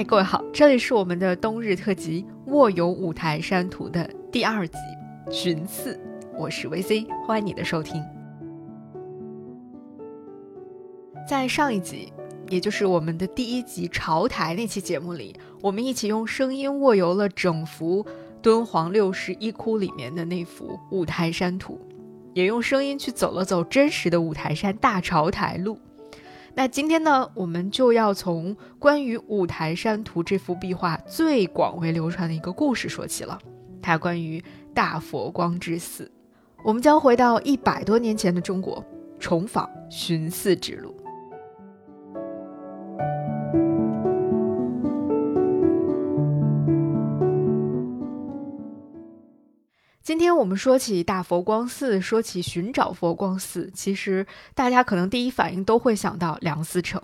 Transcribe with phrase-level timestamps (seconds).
[0.00, 4.78] 嗨，各位好，这里是我们的冬日特辑《卧游五台山图》的第二集
[5.30, 5.94] 《寻寺》，
[6.38, 8.02] 我是 VC，欢迎你的收听。
[11.28, 12.10] 在上一集，
[12.48, 18.02] 也就是我们的第一集朝台那期节目里，我们一起用声音卧游了整幅
[18.40, 21.78] 敦煌六十一窟里面的那幅五台山图，
[22.32, 25.78] 也用声音去走了走真实的五台山大朝台路。
[26.54, 33.38] 那今天呢，我们就要从关于五台山图这幅壁画最广为流传的一个故事说起了，
[33.80, 34.42] 它关于
[34.74, 36.10] 大佛光之寺。
[36.64, 38.84] 我们将回到一百多年前的中国，
[39.18, 40.94] 重访寻寺之路。
[50.02, 57.00] 今天我们说起大佛光寺，说起寻找佛光寺，其实大家可能第一反应都会想到梁思成。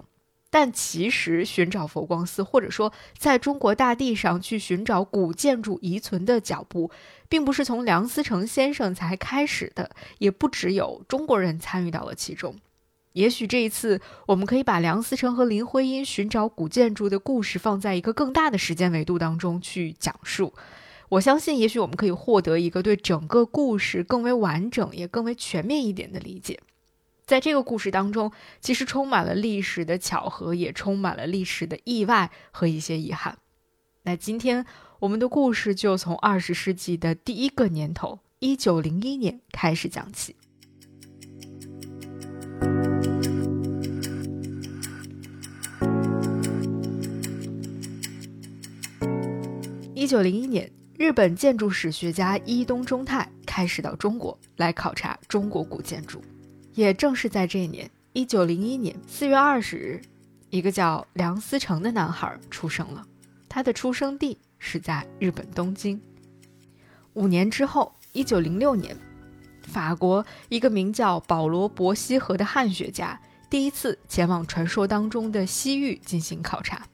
[0.48, 6.90] 但其实寻找佛光寺，或者说在中国大地上去寻找古建筑遗存的脚步，
[7.28, 12.56] 并不是从梁思成先生才开始的，也不只有中国人参与到了其中。
[13.12, 20.54] 也许这一次，我们可以把梁思成和林徽因寻找古建筑的故事放在一个更大的时间维度当中去讲述。
[21.08, 26.58] 我相信，也许我们可以获得一个对整个故事更为完整、也更为全面一点的理解。
[27.24, 33.38] 在这个故事当中，其实充满了历史的巧合，也充满了历史的意外和一些遗憾。
[34.02, 34.66] 那今天
[34.98, 40.34] 我们的故事就从二十世纪的第一个年头——一九零一年开始讲起。
[49.94, 50.72] 一九零一年。
[50.98, 56.22] 日本建筑史学家伊东忠太开始到中国来考察中国古建筑，
[56.72, 60.00] 也正是在这一年，一九零一年四月二十日，
[60.48, 63.06] 一个叫梁思成的男孩出生了。
[63.46, 66.00] 他的出生地是在日本东京。
[67.12, 68.96] 五年之后，一九零六年，
[69.64, 73.20] 法国一个名叫保罗·伯希和的汉学家
[73.50, 76.86] 第一次前往传说当中的西域进行考察。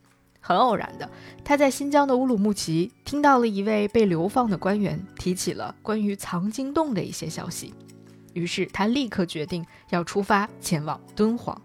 [0.44, 1.08] 很偶然的，
[1.44, 7.72] 他在新疆的乌鲁木齐听到了一位被流放的官员提起了关于藏经洞的一些消息，
[8.34, 11.58] 于是他立刻决定要出发前往敦煌。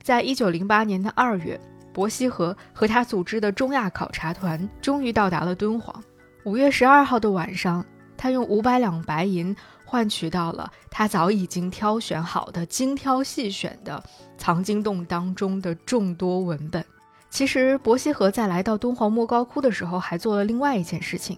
[0.00, 1.60] 在一九零八年的二月，
[1.92, 6.02] 伯希和和他组织的中亚考察团终于到达了敦煌。
[6.44, 7.84] 五月十二号的晚上，
[8.16, 14.00] 他用五百两白银换取到了他早已经挑选好的精挑细选的
[14.38, 16.84] 藏经洞当中的众多文本。
[17.34, 21.36] 其实，伯希和在来到敦煌莫高窟的时候，还做了另外一件事情，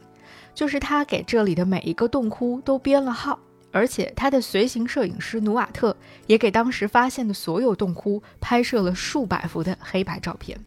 [0.55, 3.39] 就是他给这里的每一个洞窟都编了号，
[3.73, 5.97] 而且他的随行摄影师努瓦特
[6.27, 10.61] 也给当时发现的所有洞窟拍摄了数百幅的黑白照片。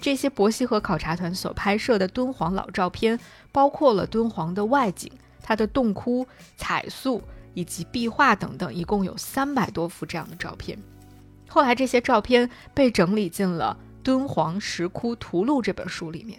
[0.00, 3.16] 这些伯希和考察团所拍摄的敦煌老照片，
[3.52, 5.08] 包括了敦煌的外景、
[5.40, 6.26] 它的洞窟、
[6.56, 7.22] 彩塑
[7.54, 10.76] 以及壁画等等，一共有三百多幅这样的照片。
[11.46, 13.78] 后来，这些照片被整理进了。
[14.04, 16.38] 《敦煌石窟图录》这本书里面，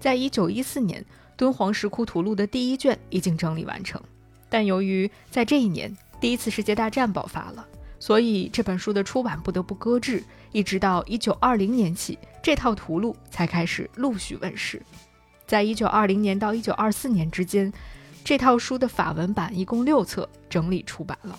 [0.00, 1.00] 在一九一四年，
[1.36, 4.02] 《敦煌石窟图录》的第一卷已经整理完成，
[4.48, 7.64] 但由于在这一年第一次世界大战爆发了，
[8.00, 14.82] 所以这本书的出版不得不搁置，一直到一九二零年起，这套图录才开始陆续问世。
[15.46, 17.72] 在一九二零年到一九二四年之间，
[18.24, 21.38] 这套书的法文版一共六册整理出版了。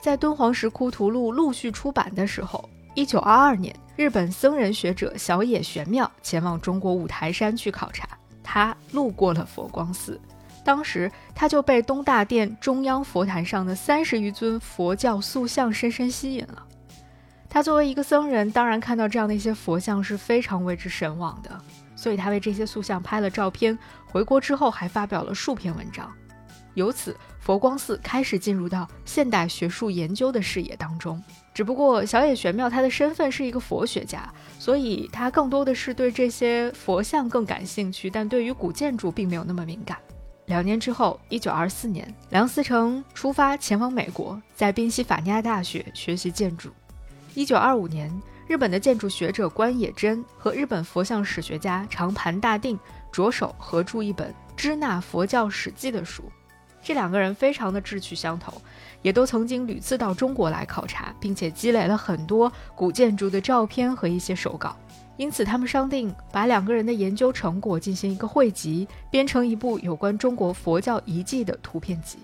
[0.00, 3.74] 在《敦煌石窟图录》陆续出版的时候，一九二二年。
[3.96, 8.08] 日本僧人学者小野玄妙前往中国五台山去考察，
[8.42, 10.20] 他路过了佛光寺，
[10.64, 16.66] 当时他就被东大殿中央佛坛上的三十余尊佛教塑像深深吸引了。
[17.48, 21.56] 他作为一个僧人，当然看到这样的一些佛像是非常为之神往的，
[21.94, 26.12] 所以他为这些塑像拍了照片，回国之后还发表了数篇文章。
[26.74, 31.22] 由此，佛光寺开始进入到现代学术研究的视野当中。
[31.54, 34.28] 只不过，小野玄妙他的身份是一个佛学家，
[34.58, 39.96] 所以他更多的是对这些佛像更感兴趣，但对于古建筑并没有那么敏感。
[40.46, 46.70] 两年之后，一九二四年，梁思成出发前往美国，在宾夕法尼亚大学学习建筑。
[47.34, 48.12] 一九二五年，
[48.48, 52.76] 日本的建筑学者关野真和日本佛像史学家长盘大定
[53.12, 56.24] 着手合著一本《支那佛教史记》的书。
[56.84, 58.52] 这两个人非常的志趣相投，
[59.00, 64.76] 也都曾经屡次到中国来考察，并且积累了很多古建筑的照片和一些手稿。
[65.16, 72.18] 因此，他们商定把两个人的研究成果进行一个汇集，编成一部有关中国佛教遗迹的图片集。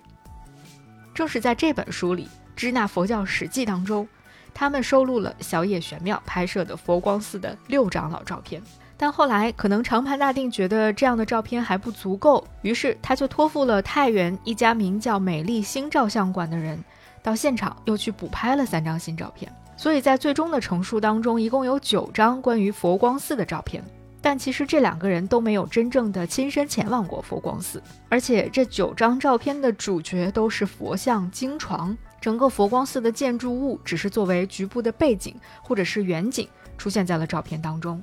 [1.14, 2.24] 正是在这本书里，
[2.54, 4.06] 《支那佛教史记》当中，
[4.52, 8.60] 他们收录了小野玄妙拍摄的佛光寺的六张老照片。
[9.02, 16.78] 但后来可能长盘大定觉得这样的照片还不足够，于是他就托付了太原一家名叫美丽新照相馆的人，
[17.22, 19.50] 到现场又去补拍了三张新照片。
[19.74, 23.82] 所以在最终的成述当中，一共有九张关于佛光寺的照片。
[24.20, 36.46] 但其实这两个人都没有真正的亲身前往过佛光寺，而且这九张照片的主角都是佛像、经床，整个佛光寺的建筑物只是作为局部的背景或者是远景
[36.76, 38.02] 出现在了照片当中。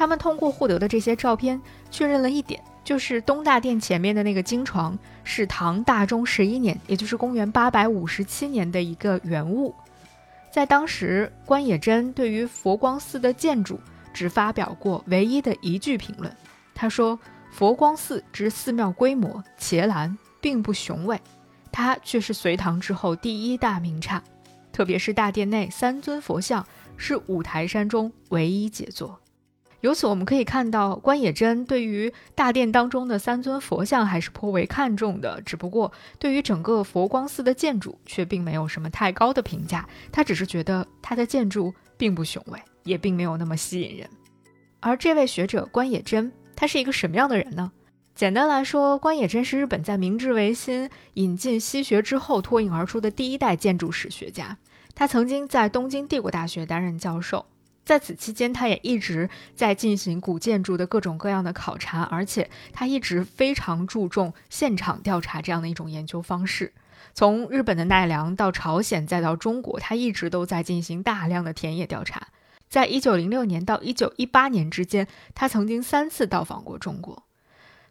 [0.00, 1.60] 他们通过获得的这些照片，
[1.90, 9.74] 确认了一点，就是东大殿前面的那个经床是唐大中十一年，也就是公元八百五十七年的一个原物。
[10.50, 13.78] 在当时，关野真对于佛光寺的建筑
[14.14, 16.34] 只发表过唯一的一句评论，
[16.74, 17.18] 他说
[17.52, 21.20] ：“佛光寺之寺庙规模伽蓝，并不雄伟，
[21.70, 24.22] 它却是隋唐之后第一大名刹，
[24.72, 29.19] 特别是大殿内三尊佛像是五台山中唯一杰作。”
[29.80, 35.40] 由此我们可以看到，关野真对于大殿当中的三尊佛像还是颇为看重的。
[35.40, 39.88] 只不过，对于整个佛光寺的建筑却并没有什么太高的评价。
[40.12, 44.08] 他只是觉得它的建筑并不雄伟，也并没有那么吸引人。
[44.80, 47.72] 而这位学者关野真，他是一个什么样的人呢？
[48.14, 54.58] 简单来说，关野真是日本在明治维新引进西学之后脱颖而出的第一代建筑史学家。
[54.94, 57.46] 他曾经在东京帝国大学担任教授。
[57.90, 66.72] 在此期间，他也一直在进行古建筑的各种各样的考察，而且他一直非常注重现场调查这样的一种研究方式。
[67.14, 72.28] 从日本的奈良到朝鲜，再到中国，他一直都在进行大量的田野调查。
[72.68, 77.24] 在一九零六年到一九一八年之间，他曾经三次到访过中国。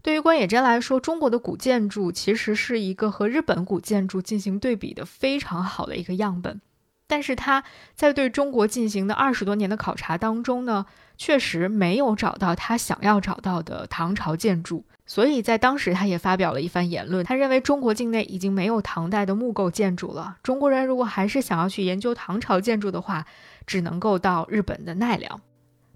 [0.01, 6.61] 对于关野真来说，中国的古建筑其实是一个和日本古建筑进行对比的非常好的一个样本。
[7.09, 7.63] 但是他
[7.95, 10.85] 在对中国进行的二十多年的考察当中呢，
[11.17, 20.37] 确实没有找到他想要找到的唐朝建筑，所以在当时他也发表了一番言论，他认为中国境内已经没有唐代的木构建筑了。
[20.43, 23.25] 中国人如果还是想要去研究唐朝建筑的话，
[23.65, 25.41] 只能够到日本的奈良。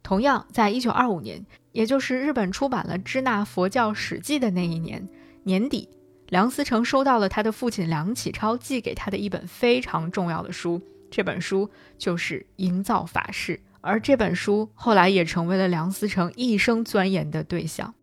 [0.01, 5.07] 同样，在一九二五年，也就是日本出版了《支那佛教史记》的那一年
[5.43, 5.87] 年底，
[6.29, 10.81] 梁思成收到了他的父亲梁启超寄给他的一本非常重要的书。
[11.15, 17.93] 这本书就是《营造法式》，而这本书后来也成为了梁思成一生钻研的对象。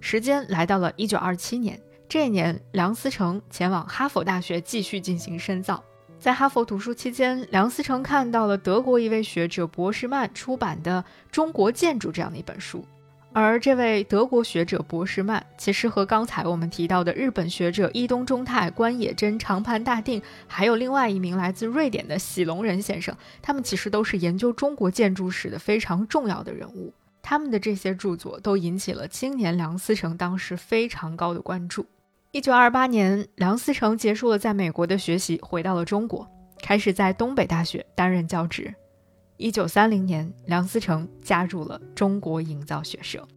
[0.00, 1.78] 时间来到了一九二七年，
[2.08, 5.84] 这一年，梁思成前往哈佛大学继续进行深造。
[6.22, 11.02] 在哈佛读书期间，梁思成看到了德国一位学者博士曼出版的
[11.32, 12.86] 《中国建筑》这样的一本书，
[13.32, 26.94] 而这位德国学者博士曼其实和刚才我们提到的日本学者伊东忠太、关野真、长盘大定，还有另外一名来自瑞典的喜隆人先生，他们其实都是研究中国建筑史的非常重要的人物。
[27.20, 31.84] 他们的这些著作都引起了青年梁思成当时非常高的关注。
[32.32, 36.26] 一九二八年，梁思成结束了在美国的学习，回到了中国，
[36.62, 38.74] 开始在东北大学担任教职。
[39.36, 43.28] 一九三零年，梁思成加入了中国营造学社。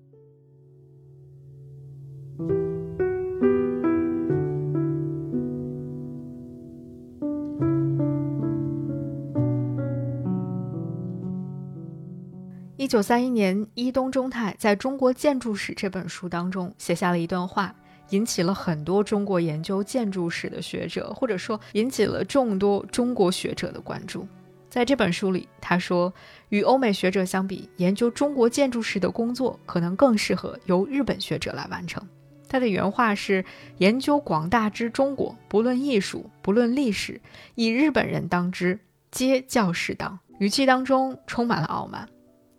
[12.77, 17.75] 一九三一年，伊东忠太在中国建筑史这本书当中写下了一段话。
[18.09, 24.27] 引起了很多中国研究建筑史的学者，或者说引起了众多中国学者的关注。
[24.69, 26.13] 在这本书里，他说，
[26.49, 32.05] 与欧美学者相比，研究中国建筑史的工作可能更适合由日本学者来完成。
[32.47, 33.43] 他的原话是
[33.79, 37.19] ：“研究广大之中国，不论艺术，不论历史，
[37.55, 38.79] 以日本人当之，
[39.11, 42.07] 皆较适当。”语气当中充满了傲慢。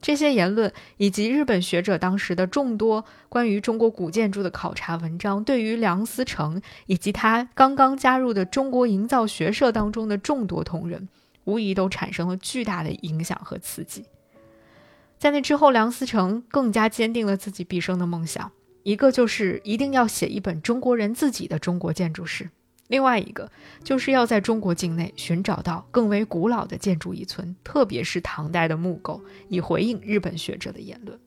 [0.00, 11.08] 这些言论以及日本学者当时的众多关于中国古建筑的考察文章，对于梁思成以及他刚刚加入的中国营造学社当中的众多同仁，
[11.44, 14.04] 无疑都产生了巨大的影响和刺激。
[15.18, 22.50] 在那之后，梁思成更加坚定了自己毕生的梦想，一个就是一定要写一本中国人自己的中国建筑史。
[22.88, 23.50] 另外一个
[23.82, 31.18] 就是要在中国境内寻找到更为古老的建筑遗存，特别是唐代的木构，以回应日本学者的言论。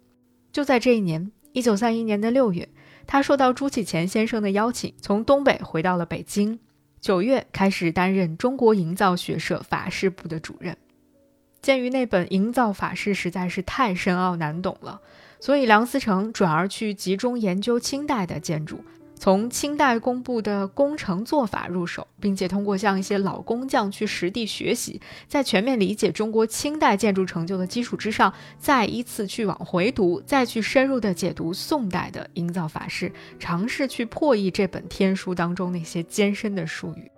[0.51, 2.69] 就在这一年，一九三一年的六月，
[3.05, 6.59] 他受到朱启潜先生的邀请，从东北回到了北京。
[7.01, 10.75] 九月开始担任中国营造学社法式部的主任。
[11.61, 15.01] 鉴于那本《营造法式》实在是太深奥难懂了，
[15.39, 18.83] 所以梁思成转而去集中研究清代的建筑。
[19.19, 37.11] 从清代公布的工程做法入手，并且通过向一些老工匠去实地学习，在全面理解中国清代建筑成就的基础之上，再依次去往回读，再去深入的解读宋代的营造法式，尝试去破译这本天书当中那些艰深的术语。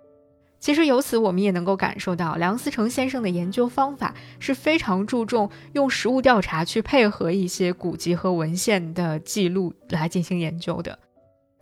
[0.58, 10.98] 其实由此我们也能够感受到，梁思成先生的研究方法是非常注重用实物调查去配合一些古籍和文献的记录来进行研究的。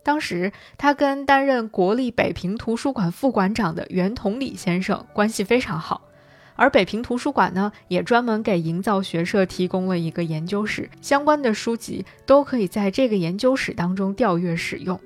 [0.03, 6.09] 当时，他跟担任国立北平图书馆副馆长的袁同礼先生关系非常好，
[6.57, 14.99] 而北平图书馆呢，也专门给营造学社提供了一个研究室，相关的书籍都可以在这个研究室当中调阅使用。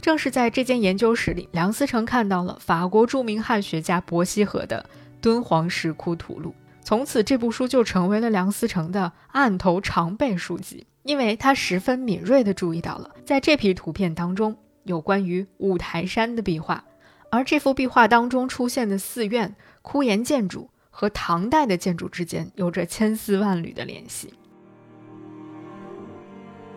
[0.00, 4.86] 正是在这间研究室里，梁思成看到了法国著名汉学家伯希和的
[5.20, 6.50] 《敦煌石窟图录》，
[6.82, 10.86] 从此这部书就成为了梁思成的案头常备书籍。
[11.02, 16.84] 因为他十分敏锐地注意到了，在这批图片当中有关于五台山的壁画，
[17.30, 24.32] 而这幅壁画当中出现的寺院、枯岩建筑和唐代的建筑之间有着千丝万缕的联系。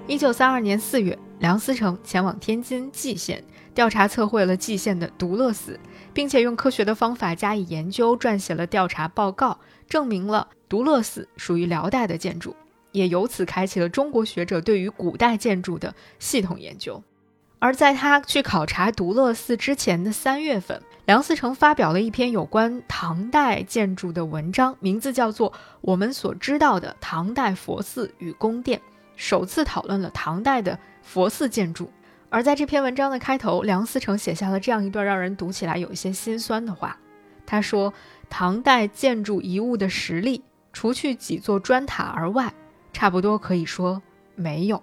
[0.07, 5.79] 一九三二年四月，梁思成前往天津蓟县调查测绘了蓟县的独乐寺，
[6.13, 12.55] 并且用科学的方法加以研究，撰写了调查报告，证明了独乐寺属于辽代的建筑。
[12.95, 17.03] 也由此开启了中国学者对于古代建筑的系统研究。
[17.59, 28.79] 而在他去考察独乐寺之前的三月份，梁思成发表了一篇有关唐代建筑的文章，名字叫做《我们所知道的唐代佛寺与宫殿》，
[29.15, 31.91] 首次讨论了唐代的佛寺建筑。
[32.29, 36.97] 而在这篇文章的开头，梁思成写下了这样一段让人读起来有一些心酸的话。
[37.45, 37.93] 他说
[38.29, 42.53] ：“唐代建筑遗物的实力，除去几座砖塔而外。”
[42.95, 44.01] 差不多可以说
[44.35, 44.81] 没有，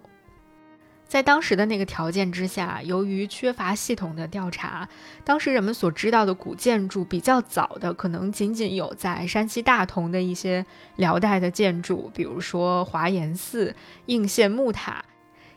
[1.08, 4.86] 在当时的那个条件之下，由于缺乏系统的调查，
[5.24, 10.66] 当时人们所知道的古建筑比较早的，可能仅仅有在山西大同的一些
[10.96, 15.02] 辽代的建筑，比如说华严寺、应县木塔。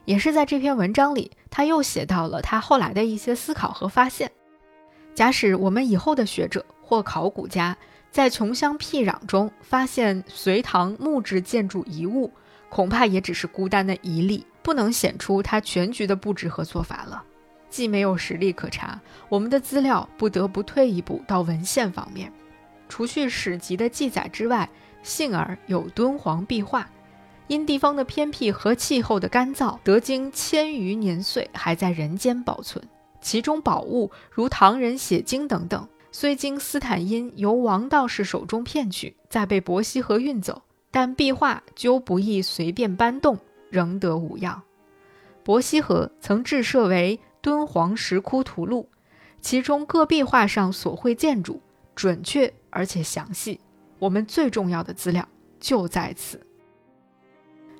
[0.05, 4.31] 也是在这篇文章里，他又写到了他后来的一些思考和发现。
[5.13, 7.75] 假使我们以后的学者或考古家
[8.11, 12.31] 在穷乡僻壤中发现隋唐木质建筑遗物，
[12.75, 17.23] 恐怕也只是孤单的一例，不能显出他全局的布置和做法了。
[17.69, 22.29] 既没有实例可查，我们的资料不得不退一步到文献方面。
[22.89, 24.69] 除去史籍的记载之外，
[25.03, 26.85] 幸而有敦煌壁画，
[27.47, 32.85] 因地方的偏僻和气候的干燥，得经千余年岁还在人间保存。
[33.21, 40.63] 其中宝物如唐人写经等等，虽经斯坦因由王道士手中骗取，再被伯希和运走。
[40.95, 43.37] 但壁画究不易随便搬动，
[43.69, 44.63] 仍得无恙。
[45.43, 48.87] 伯希和曾制设为《敦煌石窟图录》，
[49.41, 51.61] 其中各壁画上所绘建筑
[51.95, 53.59] 准确而且详细。
[53.99, 55.27] 我们最重要的资料
[55.59, 56.39] 就在此。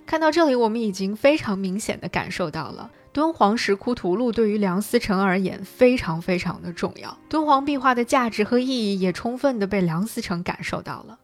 [0.05, 7.17] 看到这里，我们已经非常明显的感受到了《敦煌石窟图录》对于梁思成而言非常非常的重要。
[7.29, 11.17] 敦煌壁画的价值和意义也充分的被梁思成感受到了。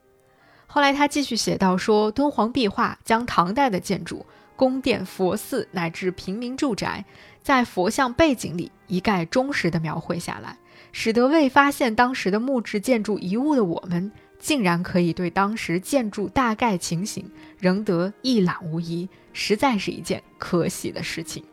[0.73, 4.25] 后来他继续写道说，敦煌壁画将唐代的建筑、
[4.55, 7.03] 宫殿、佛寺乃至平民住宅，
[7.43, 10.57] 在佛像背景里一概忠实地描绘下来，
[10.93, 14.09] 使得未发现当时的木质建筑遗物的我们，
[14.39, 21.43] 竟然可以对当时建筑大概情形仍得一览无遗，实在是一件可喜的事情。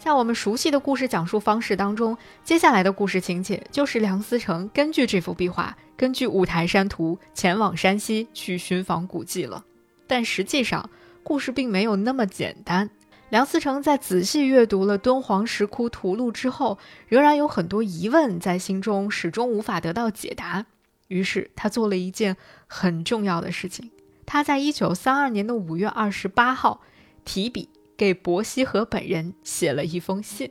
[0.00, 9.62] 在我们熟悉的故事讲述方式当中，接下来的故事情节就是梁思成根据这幅壁画，根据五台山图前往山西去寻访古迹了。
[10.06, 10.88] 但实际上，
[11.22, 12.88] 故事并没有那么简单。
[13.28, 20.64] 梁思成在仔细阅读了《敦煌石窟图录》之后，仍然有很多疑问在心中，始终无法得到解答。
[21.08, 23.90] 于是，他做了一件很重要的事情，
[24.24, 26.80] 他在一九三二年的五月二十八号
[27.26, 27.68] 提笔。
[28.00, 30.50] 给伯希和本人写了一封信，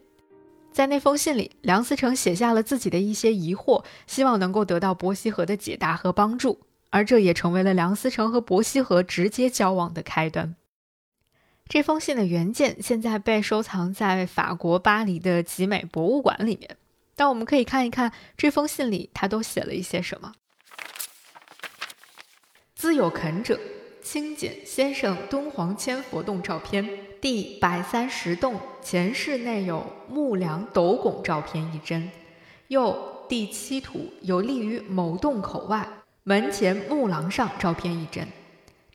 [0.71, 6.59] 在那封信里，梁思成写下了自己的一些疑惑，希望能够得到伯希和的解答和帮助，
[6.91, 10.55] 而这也成为了梁思成和伯希和直接交往的开端。
[11.67, 16.77] 这封信的原件现在被收藏在法国巴黎的集美博物馆里面，
[17.15, 20.33] 但我们可以看一看这封信里他都写了一些什么。
[22.75, 23.59] 兹有肯者。
[24.11, 26.83] 清简先生敦煌千佛洞照片，
[27.21, 32.09] 第百三十洞前室内有木梁斗拱照片一帧。
[32.69, 32.97] 右
[33.29, 35.87] 第七图有立于某洞口外
[36.23, 38.27] 门前木廊上照片一帧，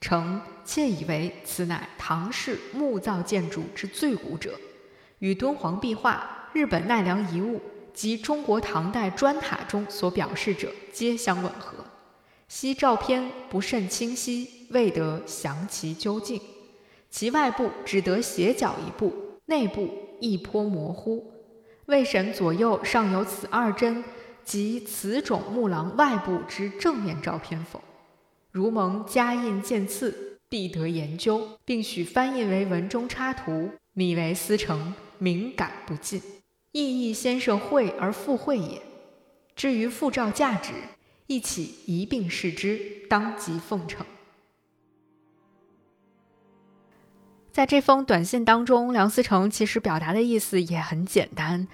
[0.01, 4.59] 臣窃以为此乃唐式木造建筑之最古者，
[5.19, 7.61] 与敦煌壁画、日本奈良遗物
[7.93, 11.85] 及中国唐代砖塔中所表示者皆相吻合。
[12.49, 16.39] 昔照片不甚清晰，未得详其究竟。
[17.09, 19.13] 其外部只得斜角一部，
[19.45, 21.31] 内部亦颇模糊。
[21.85, 24.03] 未审左右尚有此二帧
[24.43, 27.81] 及此种木廊外部之正面照片否？
[28.51, 36.21] 如蒙加印见次，必得研究，并许翻印为文中插图，米为思成，敏感不尽，
[36.71, 38.81] 意义先生会而复会也。
[39.55, 40.73] 至于复照价值，
[41.27, 42.79] 一起一并视之，
[43.09, 44.05] 当即奉承。
[47.55, 51.69] 在这封短信当中，梁思成其实表达的意思也很简单，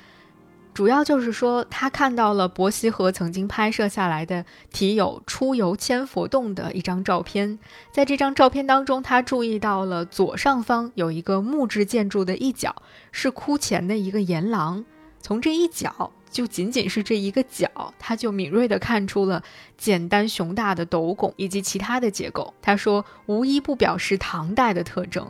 [0.75, 7.57] 主要就是说他看到了伯希和曾经拍摄下来的题有“出游千佛洞”的一张照片，
[7.91, 12.75] 在这张照片当中，他注意到了左上方有一个木质建筑的一角
[13.11, 14.85] 是窟前的一个檐廊，
[15.19, 19.41] 从这一角，就仅仅是这一个角，他就敏锐地看出了
[19.79, 22.53] 简单雄大的斗拱以及其他的结构。
[22.61, 25.27] 他说，无一不表示唐代的特征。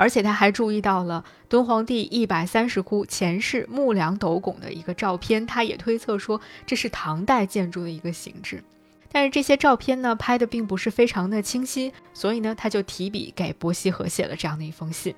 [0.00, 8.64] 而且他还注意到了敦煌第一百三十窟前世木梁斗拱的一个照片，他也推测说这是唐代建筑的一个形制。
[9.12, 15.14] 但是这些照片呢拍的并不是非常的清晰，所以呢他就提笔给伯希和写了这样的一封信。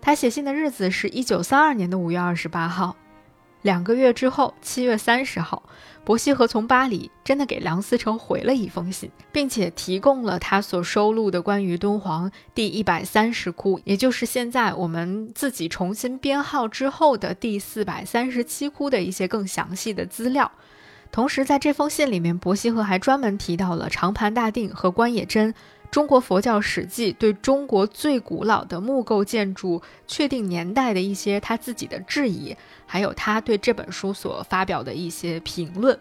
[0.00, 2.96] 他写信的日子是一九三二年的五月二十八号。
[3.66, 5.60] 两个月之后，七月三十号，
[6.04, 20.52] 伯希和从巴黎真的给梁思成回了一封信，并且提供了他所收录的关于敦煌第一百三十窟，也就是现在我们自己重新编号之后的第四百三十七窟的一些更详细的资料。
[21.10, 25.52] 同时，在这封信里面，伯希和还专门提到了长盘大定和关野真。
[25.90, 35.98] 中国佛教史记对中国最古老的木构建筑确定年代的一些他自己的质疑，还有他对这本书所发表的一些评论。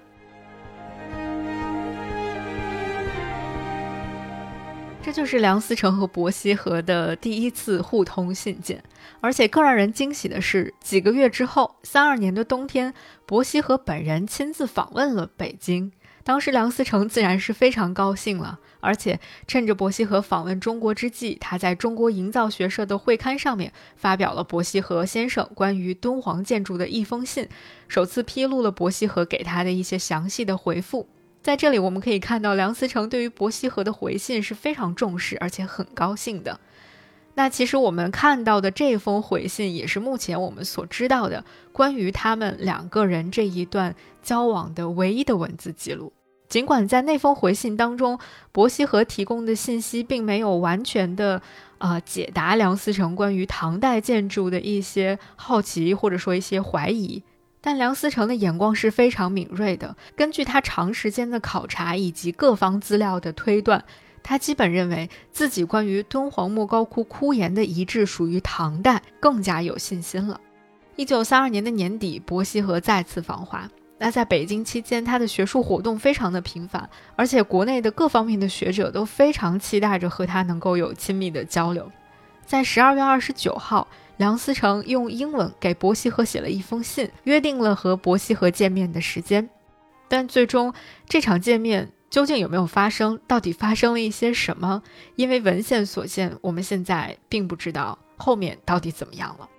[5.02, 8.84] 这就是梁思成和伯希和的第一次互通信件，
[9.22, 12.92] 而且更让人惊喜的是，几个月之后，三二年的冬天，
[13.28, 15.92] 伯希和本人亲自访问了北京。
[16.24, 27.50] 当时梁思成自然是非常高兴了，而且趁着伯希和访问中国之际，他在中国营造学社的会刊上面发表了伯希和先生关于敦煌建筑的一封信，
[27.88, 31.10] 首次披露了伯希和给他的一些详细的回复。
[31.42, 36.60] 在这里，我们可以看到梁思成对于伯希和的回信是非常重视，而且很高兴的。
[37.36, 43.94] 那其实我们看到的这封回信，也是目前我们所知道的关于他们两个人这一段
[44.24, 46.14] 交往的唯一的文字记录。
[46.48, 48.20] 尽管在那封回信当中，
[48.52, 51.42] 伯希和提供的信息并没有完全的，
[51.80, 57.24] 呃，解答梁思成关于唐代建筑的一些好奇或者说一些怀疑，
[57.62, 59.98] 但梁思成的眼光是非常敏锐的。
[60.16, 63.84] 根据他长时间的考察以及各方资料的推断，
[64.22, 70.40] 他基本认为自己关于敦煌莫高窟窟檐的遗址属于唐代，更加有信心了。
[70.96, 73.68] 一九三二年的年底，伯希和再次访华。
[73.98, 81.90] 那在北京期间，他的学术活动非常的频繁，而且国内的各方面的学者都非常期待着和他能够有亲密的交流。
[82.46, 89.50] 在十二月二十九号，梁思成用英文给伯希和写了一封信，约定了和伯希和见面的时间。
[90.08, 90.74] 但最终
[91.08, 93.20] 这场见面究竟有没有发生？
[93.26, 94.84] 到底发生了一些什么？
[95.16, 99.50] 因为文献所限，我们现在并不知道后面到底怎么样了。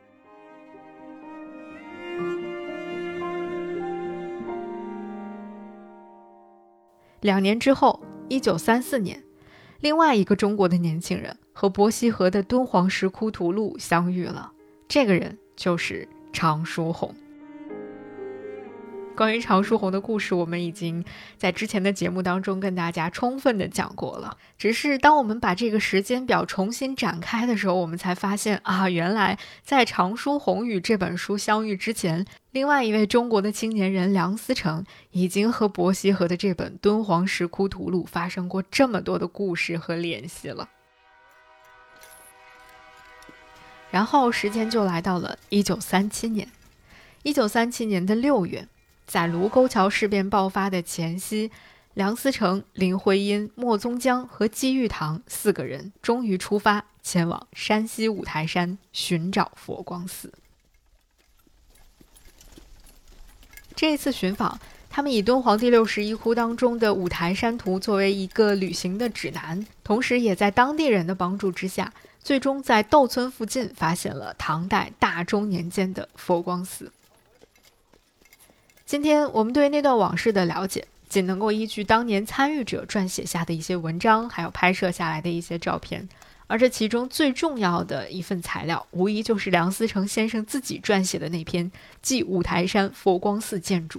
[7.26, 9.20] 两年之后，一九三四年，
[9.80, 14.52] 另外一个中国的年轻人和伯希和的敦煌石窟图录相遇了。
[14.86, 17.12] 这个人就是常书鸿。
[19.16, 21.02] 关于常书鸿的故事，我们已经
[21.38, 24.36] 在之前的节目当中跟大家充分的讲过了。
[24.58, 40.68] 只是当我们把这个时间表重新展开的时候，我们才发现啊，原来在常书鸿与这本书相遇之前，另外一位中国的青年人梁思成已经和伯希和的这本《敦煌石窟图录》发生过这么多的故事和联系了。
[43.90, 46.46] 然后时间就来到了一九三七年，
[47.22, 48.68] 一九三七年的六月。
[49.06, 51.50] 在卢沟桥事变爆发的前夕，
[51.94, 60.32] 梁思成、林徽因、莫宗江和季玉堂四个人终于出发，前往山西五台山寻找佛光寺。
[63.74, 64.58] 这次寻访，
[64.90, 76.90] 他们以敦煌第六十一窟当中的五台山图作为一个旅行的指南，同时也在当地人的帮助之下，最终在窦村附近发现了唐代大中年间的佛光寺。
[78.86, 86.08] 今天我们对那段往事的了解，仅能够依据当年参与者撰写下的一些文章，还有拍摄下来的一些照片。
[86.46, 91.68] 而这其中最重要的一份材料，无疑就是梁思成先生自己撰写的那篇
[92.00, 93.98] 《记五台山佛光寺建筑》。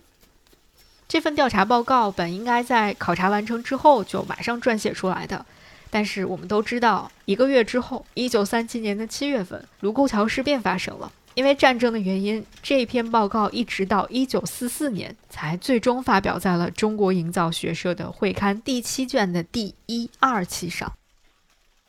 [1.10, 5.46] 这份调查报告本应该在考察完成之后就马上撰写出来的，
[5.90, 11.12] 但是我们都知道，一个月之后，一九三七年的七月份，卢沟桥事变发生了。
[11.38, 20.92] 因为战争的原因，这篇报告一直到一九四四年才最终发表在了中国营造学社的会刊第七卷的第一二期上。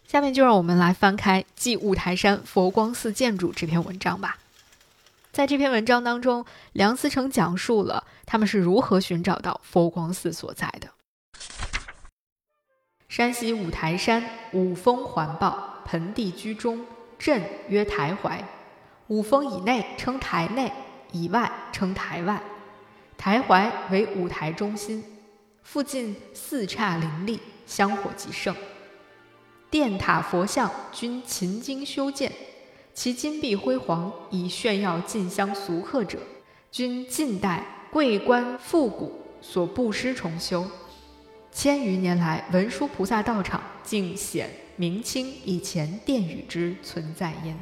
[0.07, 4.37] 下面就让我们来翻开《记五台山佛光寺建筑》这篇文章吧。
[5.33, 10.91] 在这篇文章当中，梁思成讲述了他们是如何寻找到佛光寺所在的。
[13.09, 16.85] 山西五台山，五峰环抱，盆地居中，
[17.19, 18.47] 镇曰台怀。
[19.09, 20.71] 五峰以内称台内，
[21.12, 22.40] 以外称台外。
[23.16, 25.03] 台怀为五台中心，
[25.62, 28.55] 附近四刹林立，香火极盛。
[29.71, 32.31] 殿塔佛像均秦经修建，
[32.92, 36.18] 其金碧辉煌，以炫耀进香俗客者，
[36.71, 40.66] 均近代贵官富贾所布施重修。
[41.51, 47.59] 千余年来，文殊菩萨道场竟显明清以前殿宇之存在焉。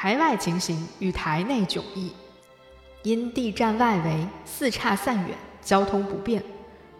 [0.00, 2.12] 台外情形与台内迥异，
[3.02, 6.40] 因地站外围，四岔散远，交通不便，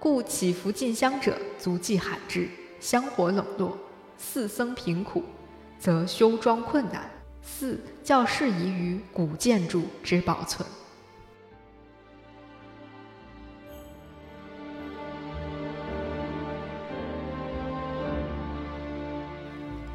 [0.00, 3.78] 故起伏进香者足迹罕至，香火冷落。
[4.16, 5.22] 四僧贫苦，
[5.78, 7.02] 则修庄困难；
[7.40, 10.68] 四较适宜于古建筑之保存。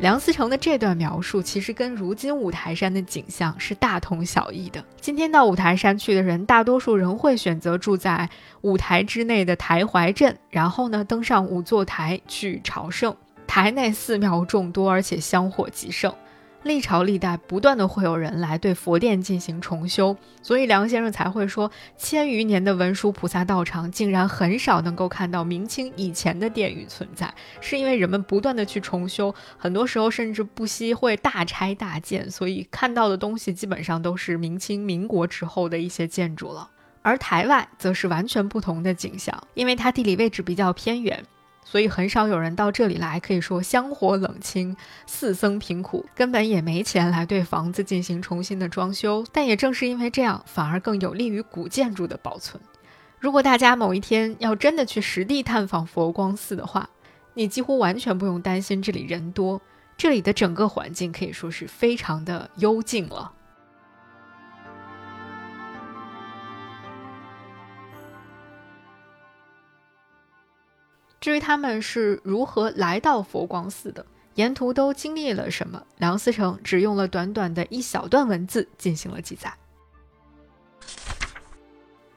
[0.03, 4.83] 梁思成的这段描述，其实跟如今五台山的景象是大同小异的。
[4.99, 8.29] 今天到五台山去的人，大多数仍会选择住在
[8.63, 13.15] 五台之内的台怀镇，然后呢，登上五座台去朝圣。
[13.47, 16.13] 台内寺庙众多，而且香火极盛，
[16.63, 36.69] 历朝历代不断的会有人来对佛殿进行重修，所以梁先生才会说，千余年的文殊菩萨道场竟然很少能够看到明清以前的殿宇存在，是因为人们不断的去重修，很多时候甚至不惜会大拆大建，所以看到的东西基本上都是明清民国之后的一些建筑了。
[37.01, 41.21] 而台外则是完全不同的景象，因为它地理位置比较偏远。
[41.65, 44.75] 所以很少有人到这里来，可以说香火冷清，
[45.07, 49.25] 四僧贫苦，根本也没钱来对房子进行重新的装修。
[49.31, 52.61] 但也正是因为这样，反而更有利于古建筑的保存。
[53.19, 56.89] 如果大家某一天要真的去实地探访佛光寺的话，
[57.33, 59.61] 你几乎完全不用担心这里人多，
[59.97, 63.31] 这里的整个环境可以说是非常的幽静了。
[71.23, 74.05] 至于他们是如何来到佛光寺的，
[74.35, 79.53] 沿途都经历了什么，梁思成只用了短短的一小段文字进行了记载。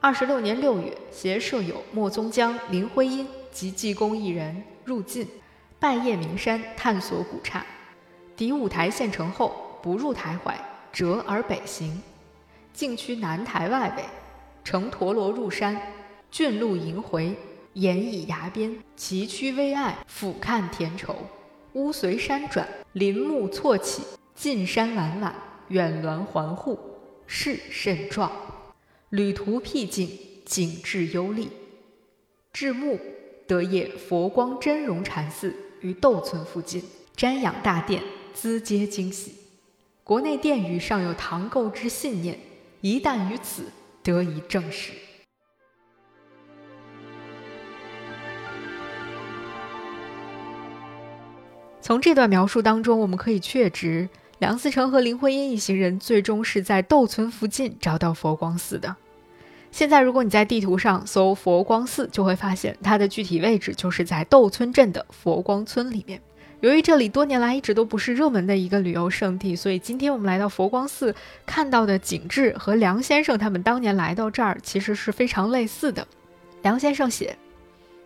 [0.00, 5.24] 二十六年六月，携舍友莫宗江、林徽因及济公一人入晋，
[5.78, 7.64] 拜谒名山，探索古刹。
[8.34, 10.58] 抵五台县城后，不入台怀，
[10.92, 12.02] 折而北行，
[12.72, 14.02] 径趋南台外围，
[14.64, 15.80] 乘陀螺入山，
[16.28, 17.38] 峻路萦回。
[17.76, 21.14] 岩以崖边，崎岖危隘，俯瞰田畴，
[21.74, 24.02] 屋随山转，林木错起，
[24.34, 25.34] 近山晚晚，
[25.68, 26.78] 远峦环护，
[27.26, 28.32] 势甚壮。
[29.10, 30.08] 旅途僻静，
[30.46, 31.50] 景致幽丽。
[32.50, 32.98] 至暮，
[33.46, 36.82] 得谒佛光真容禅寺于窦村附近，
[37.14, 39.34] 瞻仰大殿，资皆惊喜。
[40.02, 42.38] 国内殿宇尚有唐构之信念，
[42.80, 43.64] 一旦于此
[44.02, 44.92] 得以证实。
[51.86, 54.08] 从这段描述当中，我们可以确知，
[54.40, 58.96] 梁思成和林徽因一行人最终是在窦村附近找到佛光寺的。
[59.70, 66.20] 现在，如果你在地图上搜佛光寺，就会发现它的具体位置就是在窦村镇的佛光村里面。
[66.58, 71.14] 由于这里多年来一直都不是热门的一个旅游胜地，所以今天我们来到佛光寺
[71.46, 76.04] 看到的景致和梁先生他们当年来到这儿其实是非常类似的。
[76.62, 77.38] 梁先生写。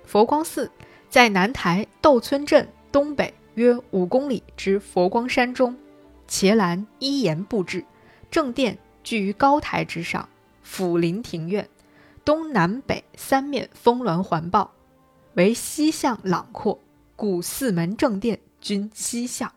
[0.05, 0.71] 佛光寺
[1.09, 5.77] 在南台窦村镇东北约五公里之佛光山中，
[6.27, 7.85] 伽蓝依檐布置，
[8.31, 10.29] 正殿居于高台之上，
[10.63, 11.69] 俯临庭院，
[12.25, 14.73] 东南北三面峰峦环抱，
[15.35, 16.79] 为西向朗阔，
[17.17, 19.53] 故四门正殿均西向。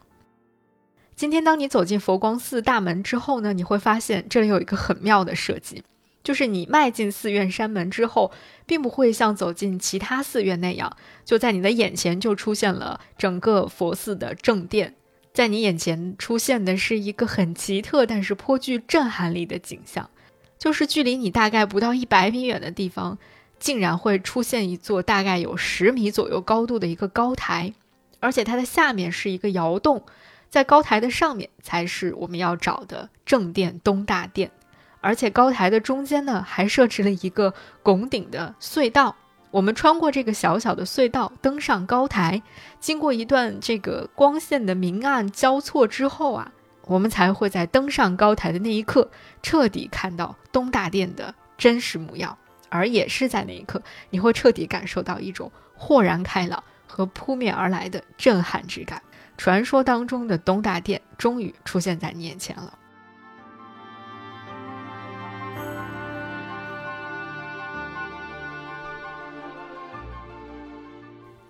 [1.16, 5.84] 今天，当你走进佛光寺大门之后呢，你会发现这里有一个很妙的设计。
[6.24, 8.32] 就是你迈进寺院山门之后，
[8.66, 14.96] 并不会像走进其他寺院那样，就在你的眼前就出现了整个佛寺的正殿，
[15.34, 20.10] 在你眼前出现的是一个很奇特但是颇具震撼力的景象，
[20.58, 23.18] 就是距离你大概不到一百米远的地方，
[23.60, 27.74] 竟然会出现一座大概有十米左右高度的一个高台，
[28.22, 30.06] 而且它的下面是一个窑洞，
[30.50, 34.52] 在高台的上面才是我们要找的正殿东大殿。
[35.04, 39.18] 而且高台的中间呢，还设置了一个拱顶的隧道。
[39.52, 42.42] 我们穿过这个小小的隧道，登上高台，
[42.80, 46.52] 经过一段这个光线的明暗交错之后啊，
[46.86, 49.12] 我们才会在登上高台的那一刻，
[49.44, 52.36] 彻底看到东大殿的真实模样。
[52.70, 59.00] 而也是在那一刻，你会彻底感受到一种豁然开朗和扑面而来的震撼之感。
[59.38, 62.80] 传说当中的东大殿终于出现在你眼前了。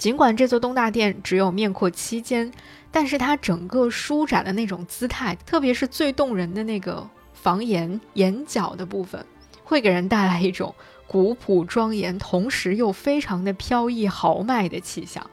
[0.03, 2.51] 尽管这座东大殿只有面阔七间，
[2.91, 9.25] 但是它整个舒展的那种姿态，特别是最动人的那个房檐檐角的部分，
[9.63, 10.75] 会给人带来一种
[11.07, 15.25] 古朴庄严，同时又非常的飘逸豪迈的气象。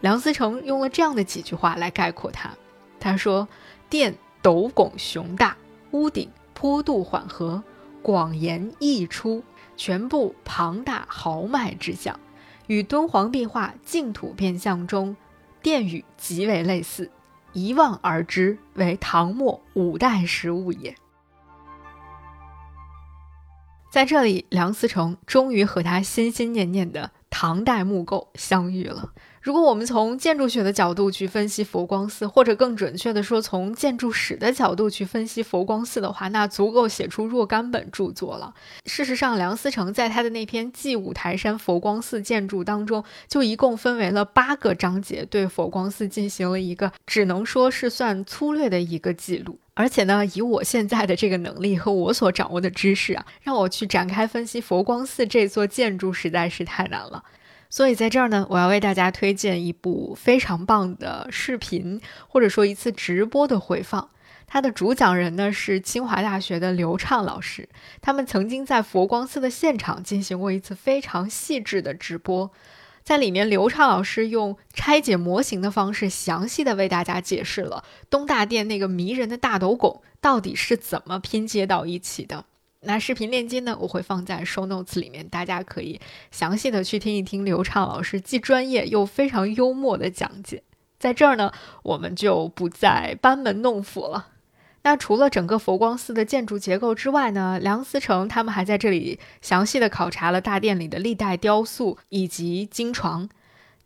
[0.00, 2.48] 梁思成用了这样的几句话来概括它，
[2.98, 3.46] 他说
[3.90, 5.54] ：“殿斗拱雄大，
[5.90, 7.62] 屋顶坡度缓和，
[8.00, 9.44] 广檐溢出，
[9.76, 12.18] 全部庞大豪迈之象。”
[12.66, 15.16] 与敦煌壁画净土变相中
[15.62, 17.10] 殿宇极为类似，
[17.52, 20.94] 一望而知为唐末五代实物也。
[23.90, 29.12] 在这里，梁思成终于和他心心念念的唐代木构相遇了。
[29.46, 38.52] 如果我们从建筑学的角度去分析佛光寺，或者更准确的说，从建筑史的角度去分析佛光寺的话，那足够写出若干本著作了。
[38.86, 49.60] 事实上，梁思成在他的那篇《祭五台山佛光寺建筑》当中，就一共分为了八个章节，对佛光寺进行了一个只能说是算粗略的一个记录。
[49.74, 57.22] 而且呢，以我现在的这个能力和我所掌握的知识啊，让我去展开分析佛光寺这座建筑，实在是太难了。
[57.76, 64.08] 所以在这儿呢，我要为大家推荐一部非常棒的视频，或者说一次直播的回放。
[64.46, 67.68] 它的主讲人呢是清华大学的刘畅老师，
[68.00, 72.50] 他们曾经在佛光寺的现场进行过一次非常细致的直播，
[73.04, 82.46] 在里面，刘畅老师用拆解模型的方式，详细的为大家解释了东大殿那个迷人的大斗拱到底是怎么拼接到一起的。
[82.80, 83.76] 那视频链接呢？
[83.80, 90.62] 我会放在 show notes 里面，大家可以详细的去听一听刘畅老师既专业又非常幽默的讲解。
[90.98, 94.28] 在这儿呢，我们就不再班门弄斧了。
[94.82, 103.28] 那除了整个佛光寺的建筑结构之外呢，梁思成他们还在这里详细的考察了大殿里的历代雕塑以及经床。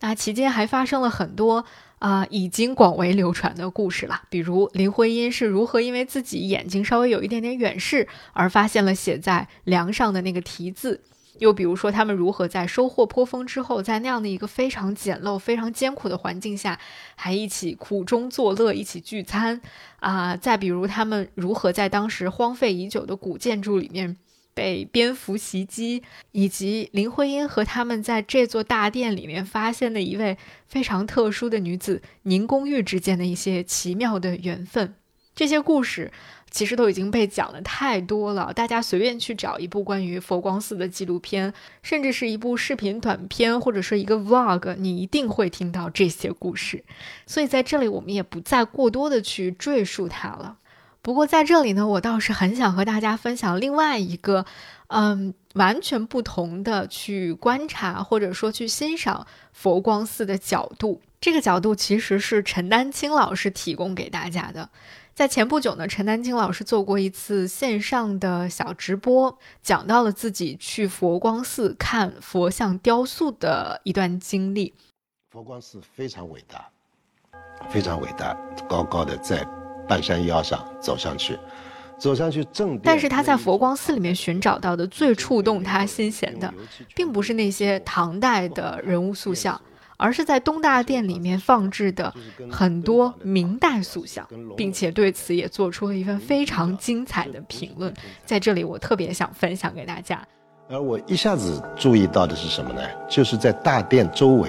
[0.00, 1.64] 那期间还发生了很多。
[2.00, 4.22] 啊，已经广为流传的故事了。
[4.30, 10.94] 比如林徽因是如何因为自己眼睛稍微有一点点远视而发现了写在梁上的那个题字；
[11.40, 16.80] 又比如说他们如何在收获颇丰之后，在那样的一个非常简陋、非常艰苦的环境下，
[17.16, 19.60] 还一起苦中作乐，一起聚餐。
[19.98, 24.16] 啊，再比如他们如何在当时荒废已久的古建筑里面。
[24.54, 30.36] 被蝙蝠袭击，以及林徽因和他们在这座大殿里面发现的一位
[30.66, 34.94] 非常特殊的女子宁公玉之间的一些奇妙的缘分，
[35.34, 36.12] 这些故事
[36.50, 38.52] 其实都已经被讲的太多了。
[38.52, 46.84] 大家随便去找一部关于佛光寺的纪录片，甚至是一部视频短片，或者说一个 vlog，你一定会听到这些故事。
[47.24, 50.58] 所以在这里，我们也不再过多的去赘述它了。
[51.02, 54.44] 不过在这里呢，我倒是很想和大家分享另外一个，
[54.88, 61.00] 嗯，完全不同的去观察或者说去欣赏佛光寺的角度。
[61.20, 64.68] 这个角度其实是陈丹青老师提供给大家的。
[65.14, 74.72] 在前不久呢，陈丹青老师做过一次线上的小直播，讲到了自己去佛光寺看佛像雕塑的一段经历。
[75.30, 76.68] 佛光寺非常伟大，
[77.68, 78.34] 非常伟大，
[78.68, 79.59] 高高的在。
[79.90, 81.36] 半山腰上走上去，
[81.98, 82.82] 走上去正殿。
[82.84, 86.54] 但是他在佛光寺里面寻找到的最触动他心弦的，
[86.94, 89.60] 并不是那些唐代的人物塑像，
[89.96, 92.14] 而是在东大殿里面放置的
[92.48, 94.24] 很多明代塑像，
[94.56, 97.92] 并且对此也做出了一份非常精彩的评论。
[98.24, 100.24] 在这里，我特别想分享给大家。
[100.68, 102.80] 而我一下子注意到的是什么呢？
[103.08, 104.48] 就是在大殿周围，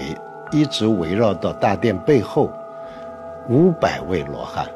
[0.51, 2.47] 一直围绕到大殿背后，
[3.49, 4.69] 五百位罗汉。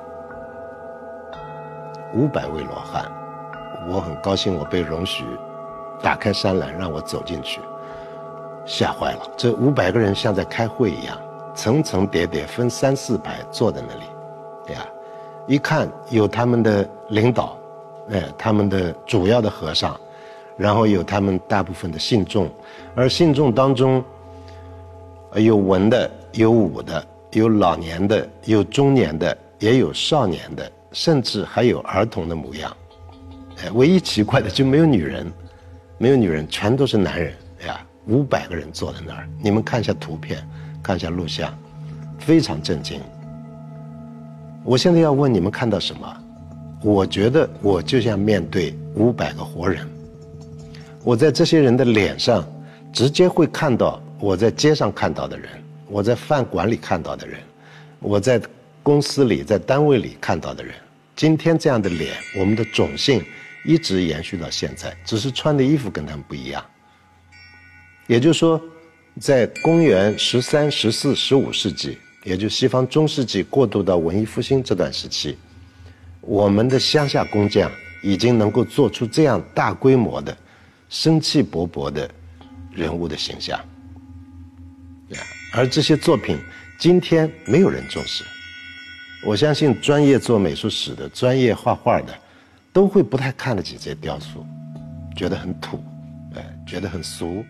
[2.15, 3.12] 五百位罗汉，
[3.89, 5.25] 我很高兴，我被容许
[6.01, 7.60] 打开山栏让我走进去，
[8.65, 9.30] 吓坏了。
[9.36, 11.17] 这五百个人像在开会一样，
[11.54, 14.04] 层层叠叠分三四排坐在那里，
[14.65, 14.86] 对呀，
[15.45, 17.58] 一看有他们的领导，
[18.10, 19.99] 哎，他们的主要的和尚，
[20.56, 22.49] 然后有他们大部分的信众，
[22.95, 24.01] 而信众当中，
[25.34, 30.71] 有文的，有武的，有老年的，有中年的，也有少年的。
[30.95, 32.75] 甚至还有儿童的模样，
[33.58, 35.29] 哎，唯一奇怪的就没有女人，
[35.97, 37.34] 没有女人，全都是男人。
[37.62, 40.41] 哎呀，五百个人坐在那儿，你们看一下图片，
[40.81, 41.53] 看一下录像，
[42.17, 43.01] 非常震惊。
[44.63, 46.17] 我现在要问你们看到什么？
[46.81, 49.86] 我觉得我就像面对五百个活人，
[51.03, 52.47] 我在这些人的脸上，
[52.93, 55.49] 直接会看到我在街上看到的人，
[55.89, 57.41] 我在饭馆里看到的人，
[57.99, 58.41] 我在
[58.81, 60.73] 公司里、在单位里看到的人。
[61.15, 63.23] 今天这样的脸，我们的种姓
[63.63, 66.63] 一直延续到现在，只是穿的衣服跟他们不一样。
[68.08, 68.62] 也就是说，
[69.19, 75.38] 在公元十三、十四、十五世纪，也就西方中世纪过渡到文艺复兴这段时期，
[76.19, 77.71] 我们的乡下工匠
[78.04, 80.38] 已经能够做出这样大规模的、
[80.89, 82.10] 生气勃勃的
[82.73, 83.58] 人物的形象。
[85.54, 86.38] 而这些作品，
[86.78, 88.25] 今天没有人重视。
[89.26, 92.16] 我相信专业做美术史的、专业画画的，
[92.72, 94.46] 都会不太看得起这些雕塑，
[95.18, 95.84] 觉得很土，
[96.36, 97.44] 哎，觉得很俗，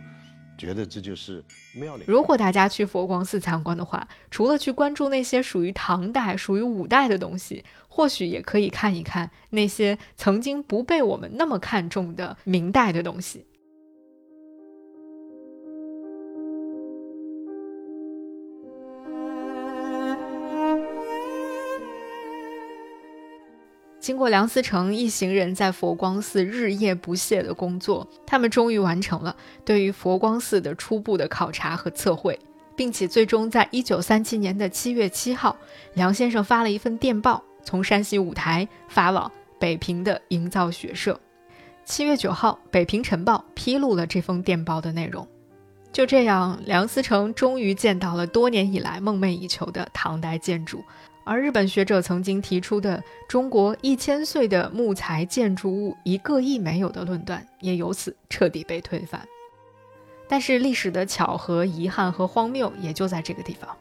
[0.57, 1.43] 觉得这就是
[1.75, 2.05] 庙里。
[2.07, 13.45] 如果大家去佛光寺参观的话，除了去关注那些属于唐代、属于五代的东西，或许也可以看一看那些曾经不被我们那么看重的明代的东西。
[24.05, 32.39] 经过梁思成一行人在佛光寺日夜不懈的工作，他们终于完成了对于佛光寺的初步的考察和测绘，
[32.75, 35.57] 并且最终在一九三七年的七月七号，
[35.95, 41.19] 梁先生发了一份电报，从山西五台发往北平的营造学社。
[41.83, 45.27] 七月九号，《北平晨报》披露了这封电报的内容。
[45.91, 50.83] 就这样，梁思成终于见到了多年以来梦寐以求的唐代建筑。
[51.25, 59.19] 而日本学者曾经提出的中国一千岁的木材建筑物一个亿没有的论断，也由此彻底被推翻。
[60.27, 63.75] 但是历史的巧合、遗憾和荒谬也就在这个地方。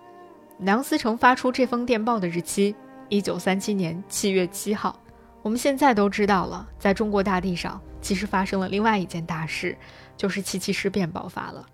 [0.59, 2.75] 梁思成发出这封电报的日期，
[3.09, 4.99] 一九三七年七月七号。
[5.43, 9.77] 我们现在都知道了，在中国大地上其实发生了另外一件大事，
[10.17, 11.67] 就是七七事变爆发了，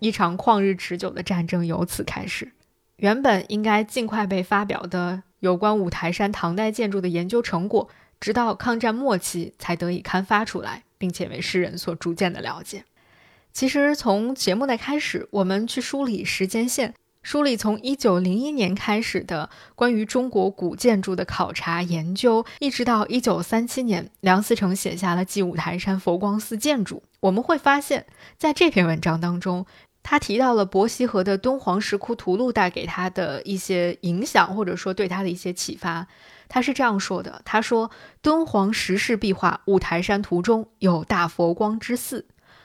[0.00, 2.50] 一场旷日持久的战争由此开始。
[2.98, 12.84] 原本应该尽快被发表的有关五台山唐代建筑的研究成果，直到抗战末期才得以刊发出来，并且为世人所逐渐的了解。
[13.52, 28.06] 其实从节目的开始，我们去梳理时间线，梳理从一九零一年开始的关于中国古建筑的考察研究，一直到一九三七年，梁思成写下了《记五台山佛光寺建筑》，我们会发现，
[28.36, 29.64] 在这篇文章当中。
[30.10, 36.06] 他提到了伯希和的敦煌石窟图录带给他的一些影响，或者说对他的一些启发。
[36.48, 37.90] 他是这样说的：“他说，
[38.22, 42.24] 敦煌石室壁画五台山图中有大佛光之寺，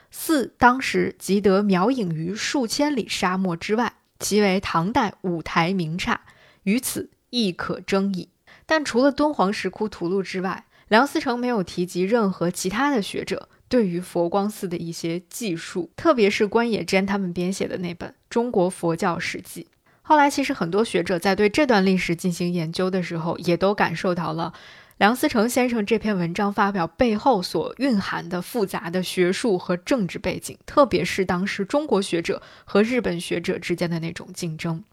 [0.09, 6.21] 寺当时即得渺隐于数千里沙漠之外，其为唐代五台名刹，
[6.63, 8.29] 于此亦可争矣。
[8.65, 19.63] 但除了敦煌石窟图录之外，梁思成没有提及任何其他的学者。”对于佛光寺的一些记述，特别是关野真他们编写的那本《中国佛教史记》，
[20.03, 24.53] 后来其实很多学者在对这段历史进行研究的时候，也都感受到了
[24.99, 34.83] 梁思成先生这篇文章发表背后所蕴含的复杂的学术和政治背景，特别是当时中国学者和日本学者之间的那种竞争。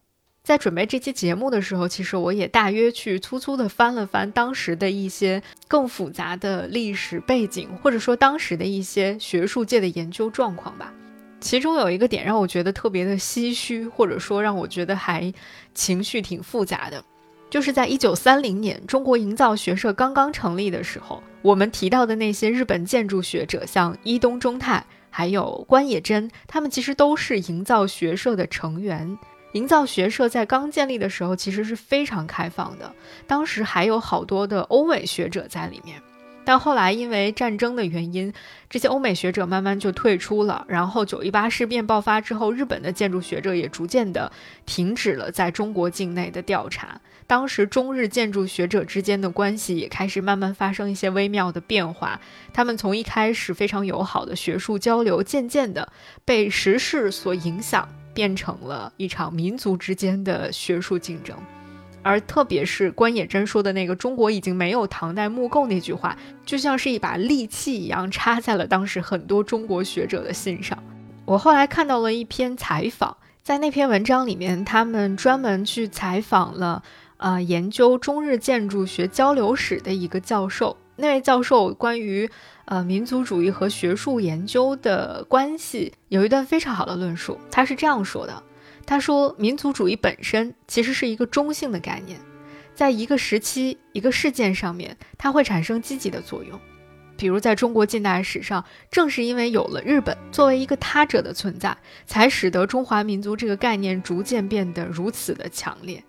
[0.43, 10.93] 在准备这期节目的时候，其实我也大约去粗粗的翻了翻当时的一些更复杂的历史背景，或者说当时的一些学术界的研究状况吧。
[11.41, 15.33] 其中有一个点让我觉得特别的唏嘘，或者说让我觉得还
[15.75, 17.05] 情绪挺复杂的，
[17.49, 29.19] 就是在一九三零年，中国营造学社刚刚成立的时候，我们提到的那些日本建筑学者，像伊东忠太，还有关野真，他们其实都是营造学社的成员。
[29.53, 32.95] 营造学社在刚建立的时候，其实是非常开放的，
[33.27, 36.01] 当时还有好多的欧美学者在里面。
[36.43, 38.33] 但后来因为战争的原因，
[38.69, 40.65] 这些欧美学者慢慢就退出了。
[40.69, 44.33] 然后九一八事变爆发之后，日本的建筑学者也逐渐的
[44.65, 47.01] 停止了在中国境内的调查。
[47.27, 52.21] 当时中日建筑学者之间的关系也开始慢慢发生一些微妙的变化。
[52.53, 55.93] 他们从一开始非常友好的学术交流，渐渐的
[56.25, 61.37] 被时事所影响，变成了一场民族之间的学术竞争。
[62.03, 70.83] 而特别是关野真说的那个“中国已经没有唐代木构”那句话，就像是一把利器一样插在了当时很多中国学者的心上。
[71.27, 76.83] 我后来看到了一篇采访，在那篇文章里面，他们专门去采访了
[77.19, 80.75] 呃研究中日建筑学交流史的一个教授。
[81.01, 82.31] 那位教授关于
[82.67, 88.43] 呃民族主义和学术研究的关系有一段非常好的论述，他是这样说的。
[88.87, 92.19] 他说，民族主义本身其实是一个中性的概念，
[92.75, 96.59] 在一个时期、一个事件上面，它会产生积极的作用。
[97.17, 101.77] 比如，在中国近代史上，正是因为有了日本作为一个他者的存在，
[102.07, 106.03] 才使得中华民族这个概念逐渐变得如此的强烈。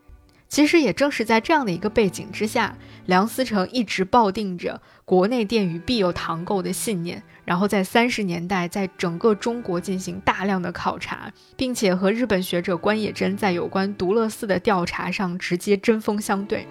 [0.51, 2.75] 其实也正是在这样的一个背景之下，
[3.05, 16.67] 梁思成一直抱定着国内殿宇必有唐构的信念，然后在三十年代在整个中国进行大量的考察，并且和日本学者关野真在有关独乐寺的调查上直接针锋相对。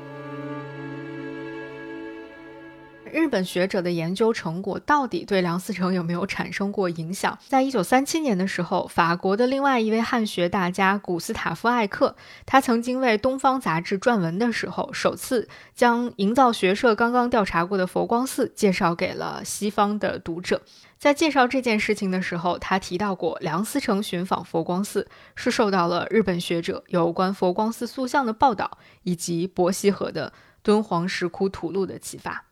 [3.13, 7.39] 日本学者的研究成果到底对梁思成有没有产生过影响？
[7.49, 20.63] 在一九三七年的时候，法国的另外一位汉学大家古斯塔夫·艾克，他曾经为《东方》杂志撰文的时候，首次将营造学社刚刚调查过的佛光寺介绍给了西方的读者。
[20.99, 30.33] 在介绍这件事情的时候，他提到过梁思成寻访佛光寺是受到了日本学者有关佛光寺塑像的报道以及伯希和的
[30.63, 32.45] 敦煌石窟图录的启发。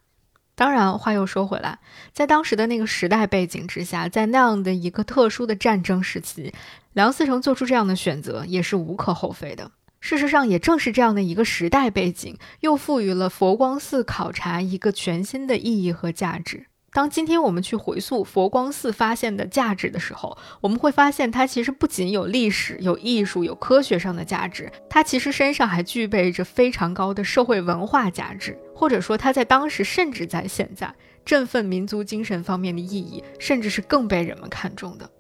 [0.59, 1.79] 当然，话又说回来，
[2.13, 6.53] 在当时的那个时代背景之下，在那样的一个特殊的战争时期，
[6.95, 9.71] 梁思成做出这样的选择也是无可厚非的。
[10.01, 16.67] 事实上，也正是这样的一个时代背景，又赋予了佛光寺考察一个全新的意义和价值。
[16.91, 30.93] 当今天我们去回溯佛光寺发现的价值的时候，我们会发现它其实不仅有历史、有艺术、有科学上的价值，它其实身上还具备着非常高的社会文化价值，或者说它在当时甚至在现在
[31.25, 35.11] 振奋民族精神方面的意义，甚至是更被人们看重的。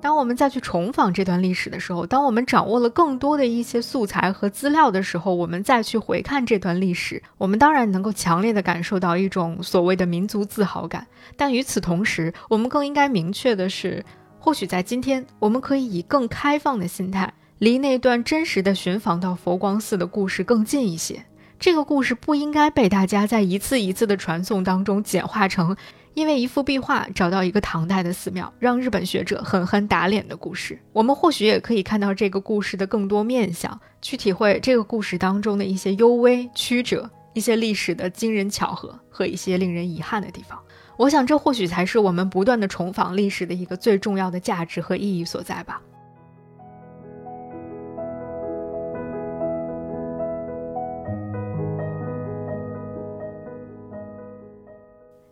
[0.00, 11.06] 当我们再去重访这段历史的时候，当我们掌握了更多的一些素材和资料的时候，我们再去回看这段历史，我们当然能够强烈的感受到一种所谓的民族自豪感。
[11.36, 14.04] 但与此同时，我们更应该明确的是，
[14.38, 21.24] 或许在今天，我们可以以更开放的心态，离那段真实的寻访到佛光寺的故事更近一些。
[21.58, 25.76] 这个故事不应该被大家在一次一次的传颂当中简化成。
[26.20, 40.58] 因为一幅壁画找到一个唐代的寺庙，让日本学者狠狠打脸的故事，我们或许也可以看到这个故事的更多面相，去体会这个故事当中的一些幽微曲折，一些历史的惊人巧合和一些令人遗憾的地方。
[40.98, 45.80] 我想，这或许才是我们不断的重访历史的一个最重要的价值和意义所在吧。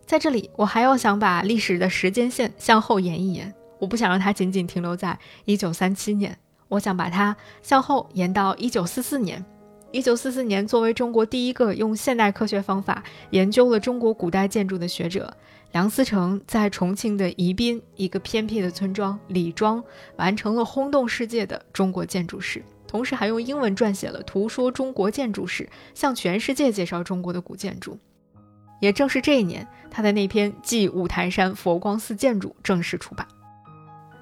[0.08, 6.34] 在这里，我还要想把历史的时间线向后延一延，我不想让它仅仅停留在一九三七年，
[6.68, 9.44] 我想把它向后延到一九四四年。
[9.92, 15.30] 一九四四年，作为中国第一个用现代科学方法研究了中国古代建筑的学者，
[15.72, 19.84] 梁思成在重庆的宜宾一个偏僻的村庄李庄，
[20.16, 27.98] 完成了轰动世界的中国建筑史，同时还用英文撰写了《图说中国建筑史》，向全世界介绍中国的古建筑。
[28.80, 33.26] 也正是这一年，他的那篇《记五台山佛光寺建筑》正式出版。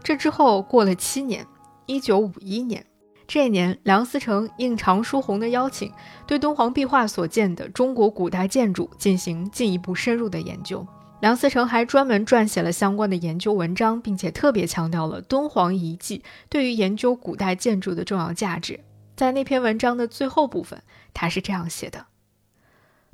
[0.03, 1.47] 这之后过了七年，
[1.87, 2.85] 一九五一年，
[3.27, 5.93] 这一年，梁思成应常书鸿的邀请，
[6.27, 10.87] 对敦煌壁画所见的中国古代建筑进行进一步深入的研究。
[11.21, 18.79] 梁思成还专门撰写了相关的研究文章，并且特别强调了敦煌遗迹对于研究古代建筑的重要价值。
[19.17, 20.83] 在那篇文章的最后部分，
[21.15, 22.07] 他是这样写的。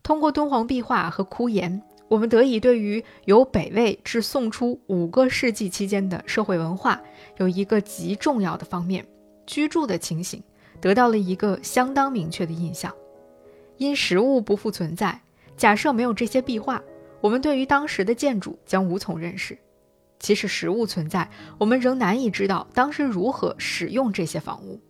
[0.03, 7.01] 通过敦煌壁画和窟岩，我们得以对于由北魏至宋初五个世纪期间的社会文化
[7.39, 9.07] 有一个极重要的方面——
[9.47, 10.43] 居住的情形，
[10.81, 12.93] 得到了一个相当明确的印象。
[13.79, 15.21] 因实物不复存在，
[15.57, 16.83] 假设没有这些壁画，
[17.21, 19.57] 我们对于当时的建筑将无从认识。
[20.19, 21.29] 即使实物存在，
[21.59, 24.81] 我们仍难以知道当时如何使用这些房屋。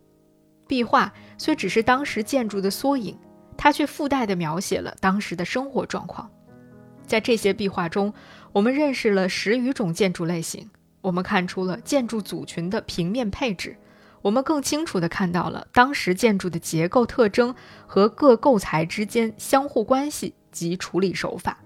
[0.67, 3.17] 壁画虽只是当时建筑的缩影，
[3.63, 6.29] 它却附带地描写了当时的生活状况。
[7.07, 8.13] 在这些壁画中，
[8.51, 13.77] 我们认识了十余种建筑类型，我们看出了建筑组群的平面配置，
[14.21, 17.55] 我们更清楚地看到了当时建筑的结构特征
[17.87, 21.57] 和各构材之间相互关系及处理手法。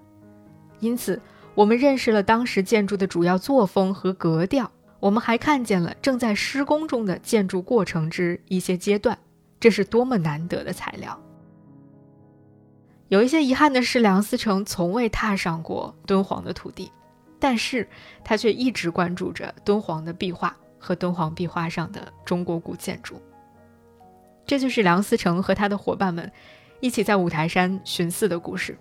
[0.78, 1.20] 因此，
[1.56, 4.70] 我们认识了当时建筑的主要作风和格调，
[5.00, 9.18] 我们还看见了正在施工中的建筑过程之一些阶段，
[9.58, 11.20] 这是多么难得的材料！
[13.08, 16.92] 有一些遗憾的是，梁思成从未踏上过敦煌的土地，
[17.38, 17.88] 但是
[18.22, 23.20] 他却一直关注着敦煌的壁画和敦煌壁画上的中国古建筑。
[24.44, 26.30] 这就是梁思成和他的伙伴们
[26.80, 28.78] 一起在五台山寻寺的故事。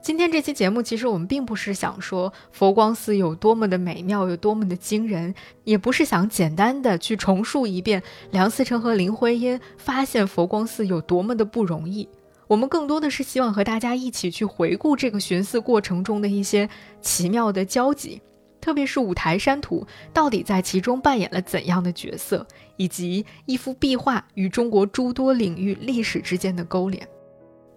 [0.00, 12.08] 今天这期节目，其实我们并不是想说佛光寺有多么的美妙，有多么的惊人，也不是想简单的去重述一遍梁思成和林徽因发现佛光寺有多么的不容易。
[12.48, 16.68] 我们更多的是希望和大家一起去回顾这个寻思过程中的一些
[17.02, 18.20] 奇妙的交集，
[18.58, 22.46] 特别是五台山图到底在其中扮演了怎样的角色，
[22.78, 27.06] 以及一幅壁画与中国诸多领域历史之间的勾连。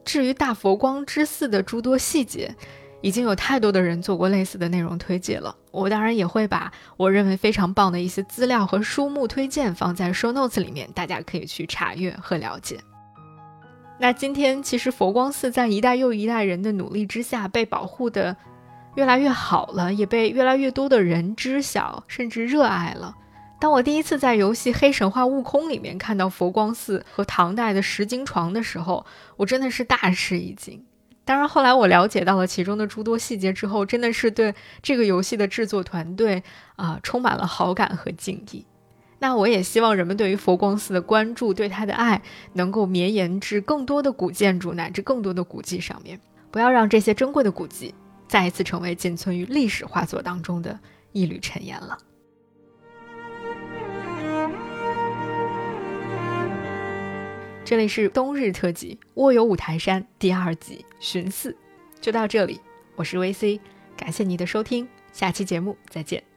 [0.05, 2.55] 至于大佛光之寺的诸多细节，
[3.01, 5.53] 已经有太多的人做过类似的内容推介了。
[5.71, 12.79] 我当然也会把我认为非常棒的一些资料和书目推荐放在 show notes 里面，大家可以去查阅和了解。
[14.01, 18.35] 那今天其实佛光寺在一代又一代人的努力之下被保护的
[18.95, 23.15] 越来越好了，也被越来越多的人知晓甚至热爱了。
[23.59, 29.05] 当我第一次在游戏《黑神话：悟空》里面看到佛光寺和唐代的石经床的时候，
[29.37, 30.83] 我真的是大吃一惊。
[31.23, 36.41] 当然后来我了解到了其中的诸多细节之后，真的是对这个游戏的制作团队
[36.75, 38.65] 啊充满了好感和敬意。
[39.21, 46.19] 那我也希望人们对于佛光寺的关注，对它的爱，能够绵延至更多的古建筑乃至更多的古迹上面，
[46.49, 47.93] 不要让这些珍贵的古迹
[48.27, 50.79] 再一次成为仅存于历史画作当中的
[51.11, 51.99] 一缕尘烟了。
[57.63, 61.55] 这里是冬日特辑《卧游五台山》第二集寻寺，
[62.01, 62.59] 就到这里。
[62.95, 63.59] 我是 VC，
[63.95, 66.30] 感谢你的收听，下期节目再见。